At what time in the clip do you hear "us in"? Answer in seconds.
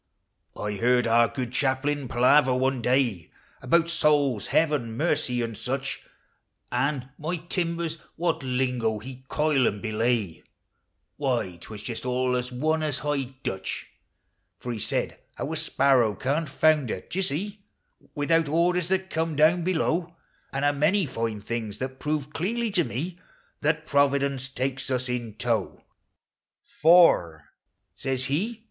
24.89-25.35